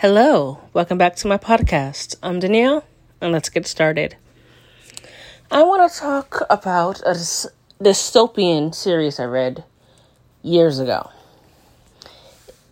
[0.00, 2.16] Hello, welcome back to my podcast.
[2.22, 2.84] I'm Danielle,
[3.20, 4.16] and let's get started.
[5.50, 9.62] I want to talk about a dystopian series I read
[10.42, 11.10] years ago.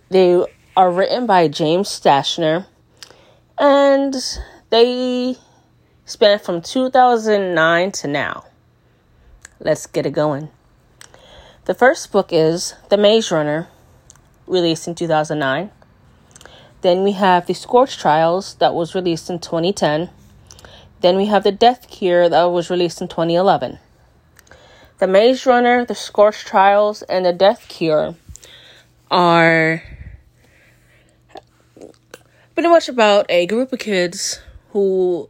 [0.08, 0.42] They
[0.74, 2.64] are written by James Dashner,
[3.58, 4.14] and
[4.70, 5.36] they
[6.06, 8.44] span from 2009 to now.
[9.60, 10.48] Let's get it going.
[11.66, 13.68] The first book is The Maze Runner,
[14.46, 15.72] released in 2009.
[16.80, 20.10] Then we have The Scorch Trials, that was released in 2010.
[21.00, 23.78] Then we have The Death Cure, that was released in 2011.
[24.98, 28.14] The Maze Runner, The Scorch Trials, and The Death Cure
[29.10, 29.82] are
[32.54, 34.40] pretty much about a group of kids
[34.70, 35.28] who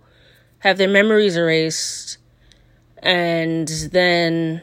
[0.61, 2.19] have their memories erased
[3.03, 4.63] and then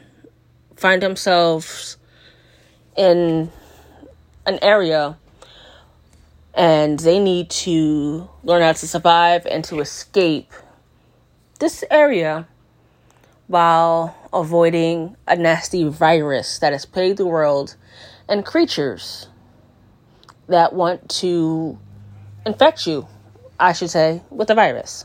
[0.76, 1.96] find themselves
[2.96, 3.50] in
[4.46, 5.16] an area
[6.56, 10.52] and they need to learn how to survive and to escape
[11.60, 12.48] this area
[13.46, 17.76] while avoiding a nasty virus that has plagued the world
[18.28, 19.28] and creatures
[20.48, 21.78] that want to
[22.46, 23.06] infect you,
[23.60, 25.04] I should say, with the virus.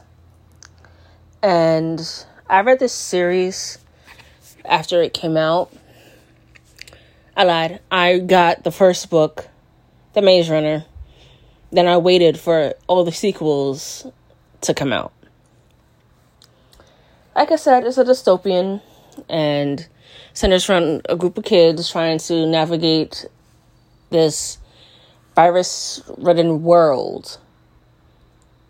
[1.44, 2.02] And
[2.50, 3.78] I read this series
[4.64, 5.72] after it came out.
[7.36, 7.82] I lied.
[7.92, 9.48] I got the first book,
[10.14, 10.86] The Maze Runner,
[11.72, 14.06] then I waited for all the sequels
[14.62, 15.14] to come out.
[17.36, 18.82] Like I said, it's a dystopian
[19.30, 19.88] and
[20.34, 23.26] centers around a group of kids trying to navigate
[24.10, 24.58] this
[25.36, 27.40] virus ridden world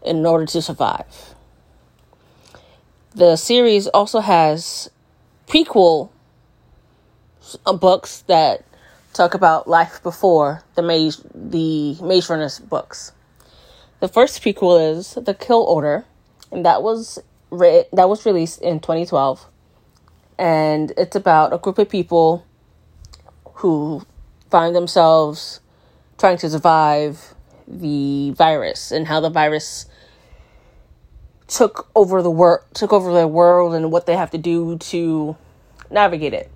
[0.03, 1.35] in order to survive.
[3.15, 4.89] The series also has
[5.47, 6.09] prequel
[7.79, 8.63] books that
[9.13, 13.11] talk about life before the Maze the Maze Runners books.
[13.99, 16.05] The first prequel is The Kill Order,
[16.51, 19.45] and that was re- that was released in 2012,
[20.37, 22.45] and it's about a group of people
[23.55, 24.05] who
[24.49, 25.59] find themselves
[26.17, 27.35] trying to survive
[27.67, 29.85] the virus and how the virus
[31.47, 35.35] took over the world took over their world and what they have to do to
[35.89, 36.49] navigate it.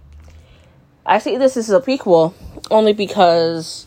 [1.07, 2.33] I see this as a prequel
[2.71, 3.85] only because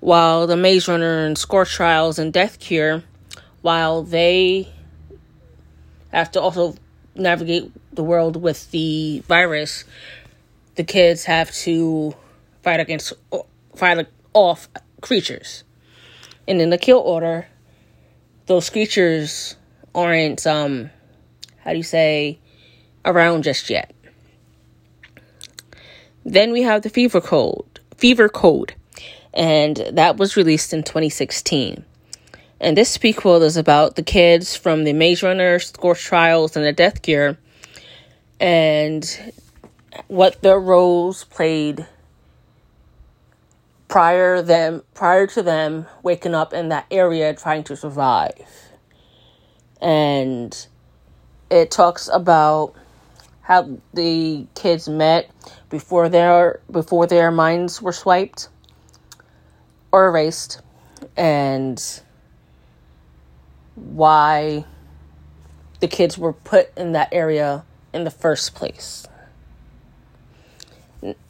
[0.00, 3.02] while the Maze Runner and Scorch Trials and Death Cure,
[3.60, 4.72] while they
[6.10, 6.74] have to also
[7.14, 9.84] navigate the world with the virus,
[10.76, 12.14] the kids have to
[12.62, 13.12] fight against
[13.76, 14.68] fight off
[15.02, 15.64] creatures.
[16.48, 17.46] And in the kill order,
[18.46, 19.56] those creatures
[19.94, 20.88] aren't um
[21.58, 22.38] how do you say
[23.04, 23.92] around just yet.
[26.24, 28.74] Then we have the Fever Code, Fever Code,
[29.34, 31.84] and that was released in 2016.
[32.60, 36.72] And this prequel is about the kids from the Maze Runner, Scorch Trials, and the
[36.72, 37.36] Death Cure,
[38.38, 39.32] and
[40.06, 41.86] what their roles played
[43.88, 48.46] prior them prior to them waking up in that area trying to survive.
[49.82, 50.66] And
[51.50, 52.74] it talks about
[53.42, 55.30] how the kids met
[55.68, 58.48] before their before their minds were swiped
[59.90, 60.60] or erased
[61.16, 62.02] and
[63.74, 64.64] why
[65.80, 69.06] the kids were put in that area in the first place.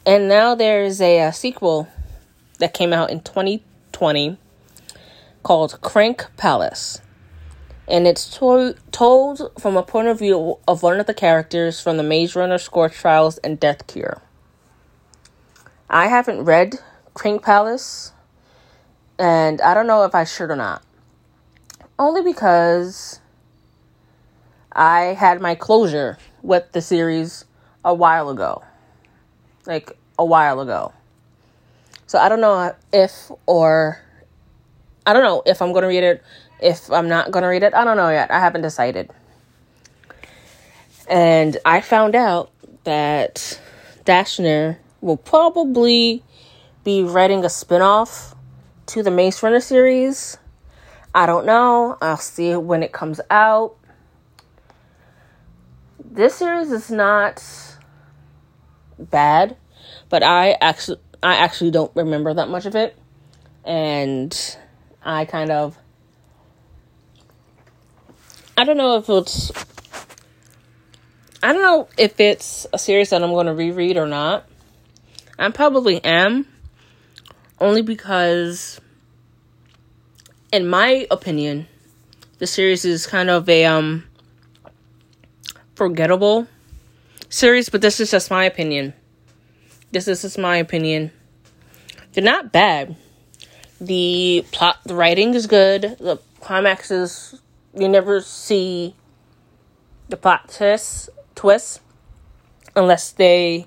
[0.05, 1.89] And now there's a, a sequel
[2.59, 4.37] that came out in 2020
[5.43, 7.01] called Crank Palace
[7.89, 11.97] and it's to- told from a point of view of one of the characters from
[11.97, 14.23] the Maze Runner, Scorch Trials, and Death Cure.
[15.91, 16.77] I haven't read
[17.15, 18.13] Crank Palace,
[19.19, 20.83] and I don't know if I should or not.
[21.99, 23.21] Only because
[24.73, 27.45] I had my closure with the series
[27.85, 28.63] a while ago.
[29.67, 30.93] Like, a while ago.
[32.07, 34.01] So I don't know if or
[35.07, 36.23] I don't know if I'm going to read it
[36.63, 38.31] if I'm not going to read it, I don't know yet.
[38.31, 39.11] I haven't decided.
[41.09, 42.51] And I found out
[42.85, 43.61] that
[44.05, 46.23] Dashner will probably
[46.85, 48.35] be writing a spin-off
[48.87, 50.39] to the Maze Runner series.
[51.15, 51.99] I don't know.
[52.01, 53.77] I'll see when it comes out.
[56.05, 57.43] This series is not
[58.99, 59.57] bad,
[60.09, 62.97] but I actually I actually don't remember that much of it.
[63.65, 64.37] And
[65.03, 65.79] I kind of
[68.57, 69.51] I don't know if it's
[71.43, 74.47] I don't know if it's a series that I'm going to reread or not.
[75.39, 76.47] I probably am
[77.59, 78.81] only because
[80.53, 81.67] in my opinion,
[82.39, 84.05] the series is kind of a um
[85.75, 86.47] forgettable
[87.29, 88.93] series, but this is just my opinion.
[89.91, 91.11] This is just my opinion.
[92.13, 92.97] They're not bad.
[93.81, 95.97] The plot, the writing is good.
[95.99, 97.42] The climax is
[97.75, 98.95] you never see
[100.09, 101.81] the plot twist twists
[102.77, 103.67] unless they,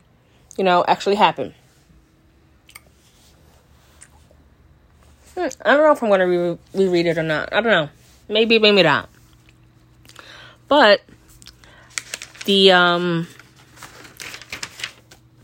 [0.58, 1.54] you know, actually happen.
[5.36, 7.52] Hmm, I don't know if I'm gonna re- reread it or not.
[7.52, 7.90] I don't know.
[8.30, 9.10] Maybe, maybe not.
[10.68, 11.02] But
[12.46, 13.28] the um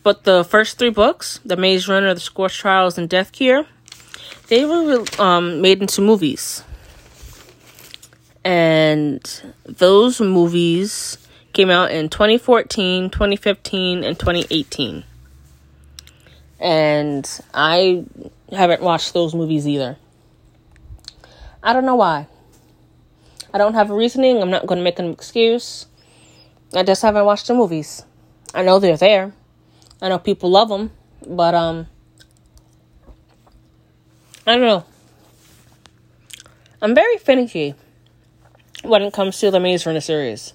[0.03, 3.65] but the first three books, The Maze Runner, The Scorch Trials, and Death Cure,
[4.47, 6.63] they were um, made into movies.
[8.43, 11.17] And those movies
[11.53, 15.03] came out in 2014, 2015, and 2018.
[16.59, 18.05] And I
[18.51, 19.97] haven't watched those movies either.
[21.63, 22.27] I don't know why.
[23.53, 24.41] I don't have a reasoning.
[24.41, 25.85] I'm not going to make an excuse.
[26.73, 28.03] I just haven't watched the movies.
[28.53, 29.33] I know they're there.
[30.01, 30.91] I know people love them,
[31.27, 31.87] but um,
[34.47, 34.85] I don't know.
[36.81, 37.75] I'm very finicky
[38.83, 40.53] when it comes to the Maze Runner series.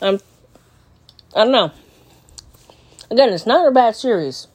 [0.00, 0.20] Um,
[1.34, 1.72] I don't know.
[3.10, 4.48] Again, it's not a bad series.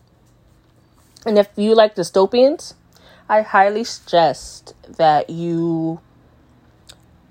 [1.26, 2.74] And if you like dystopians,
[3.30, 6.00] I highly suggest that you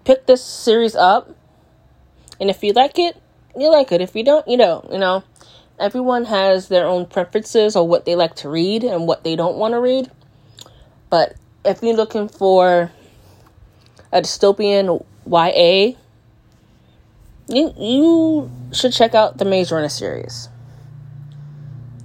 [0.05, 1.35] pick this series up.
[2.41, 3.17] And if you like it,
[3.57, 4.01] you like it.
[4.01, 4.91] If you don't, you don't.
[4.93, 5.25] You know,
[5.79, 9.57] everyone has their own preferences or what they like to read and what they don't
[9.57, 10.11] want to read.
[11.11, 12.93] But if you're looking for
[14.13, 15.97] a dystopian YA,
[17.49, 20.49] you you should check out the Maze Runner series.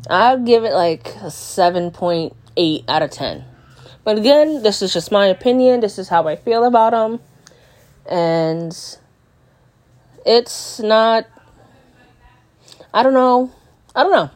[0.09, 3.45] I'll give it like a 7.8 out of 10.
[4.03, 5.79] But again, this is just my opinion.
[5.79, 7.19] This is how I feel about them.
[8.09, 8.75] And
[10.25, 11.27] it's not
[12.93, 13.51] I don't know.
[13.95, 14.29] I don't know.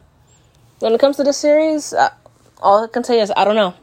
[0.78, 1.92] When it comes to this series,
[2.58, 3.74] all I can say is I don't know.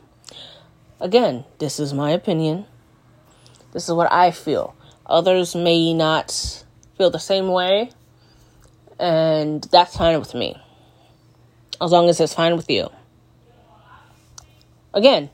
[0.99, 2.65] Again, this is my opinion.
[3.73, 4.75] This is what I feel.
[5.07, 6.63] Others may not
[6.97, 7.89] feel the same way,
[8.99, 10.55] and that's fine with me.
[11.81, 12.89] As long as it's fine with you.
[14.93, 15.31] Again,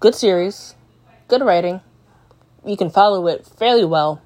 [0.00, 0.74] good series,
[1.28, 1.80] good writing.
[2.64, 4.20] You can follow it fairly well.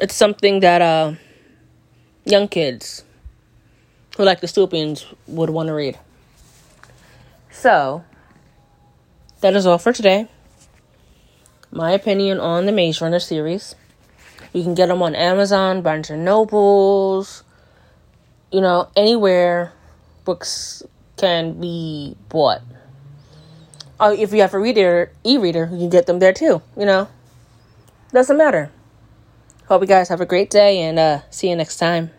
[0.00, 1.14] It's something that uh
[2.24, 3.04] young kids
[4.16, 5.98] who like dystopians would want to read.
[7.50, 8.04] So,
[9.40, 10.28] that is all for today.
[11.70, 13.74] My opinion on the Maze Runner series.
[14.52, 17.44] You can get them on Amazon, Barnes and Nobles,
[18.50, 19.72] you know, anywhere
[20.24, 20.82] books
[21.16, 22.62] can be bought.
[24.00, 26.62] Oh, if you have a reader, e-reader, you can get them there too.
[26.76, 27.08] You know,
[28.12, 28.72] doesn't matter.
[29.66, 32.10] Hope you guys have a great day and uh, see you next time.